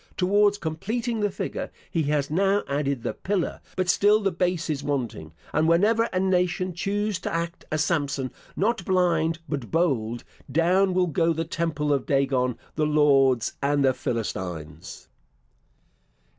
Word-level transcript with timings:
Towards 0.17 0.57
completing 0.57 1.19
the 1.19 1.29
figure, 1.29 1.69
he 1.91 2.01
has 2.05 2.31
now 2.31 2.63
added 2.67 3.03
the 3.03 3.13
pillar; 3.13 3.61
but 3.75 3.87
still 3.87 4.19
the 4.19 4.31
base 4.31 4.67
is 4.67 4.83
wanting; 4.83 5.31
and 5.53 5.67
whenever 5.67 6.05
a 6.05 6.19
nation 6.19 6.73
choose 6.73 7.19
to 7.19 7.31
act 7.31 7.65
a 7.71 7.77
Samson, 7.77 8.31
not 8.55 8.83
blind, 8.83 9.37
but 9.47 9.69
bold, 9.69 10.23
down 10.51 10.95
will 10.95 11.05
go 11.05 11.33
the 11.33 11.45
temple 11.45 11.93
of 11.93 12.07
Dagon, 12.07 12.57
the 12.73 12.87
Lords 12.87 13.53
and 13.61 13.85
the 13.85 13.93
Philistines. 13.93 15.07